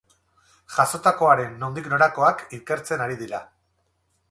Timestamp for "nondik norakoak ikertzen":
1.65-3.07